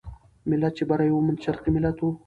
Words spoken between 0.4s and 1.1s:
ملت چې بری